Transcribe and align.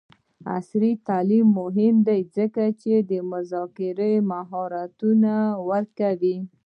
عصري 0.55 0.91
تعلیم 1.07 1.47
مهم 1.61 1.95
دی 2.07 2.19
ځکه 2.35 2.63
چې 2.81 2.93
د 3.09 3.11
مذاکرې 3.31 4.13
مهارتونه 4.31 5.33
ورکوي. 5.69 6.37